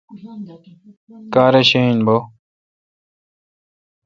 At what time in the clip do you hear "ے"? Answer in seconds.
1.59-1.61